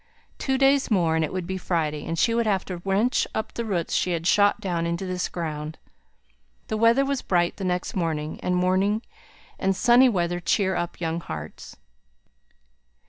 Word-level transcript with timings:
Two 0.39 0.57
days 0.57 0.89
more, 0.89 1.15
and 1.15 1.23
it 1.23 1.31
would 1.31 1.45
be 1.45 1.59
Friday; 1.59 2.07
and 2.07 2.17
she 2.17 2.33
would 2.33 2.47
have 2.47 2.65
to 2.65 2.77
wrench 2.77 3.27
up 3.35 3.53
the 3.53 3.63
roots 3.63 3.93
she 3.93 4.13
had 4.13 4.25
shot 4.25 4.59
down 4.59 4.87
into 4.87 5.05
this 5.05 5.29
ground. 5.29 5.77
The 6.69 6.77
weather 6.77 7.05
was 7.05 7.21
bright 7.21 7.57
the 7.57 7.63
next 7.65 7.95
morning; 7.95 8.39
and 8.41 8.55
morning 8.55 9.03
and 9.59 9.75
sunny 9.75 10.09
weather 10.09 10.39
cheer 10.39 10.75
up 10.75 10.99
young 10.99 11.19
hearts. 11.21 11.77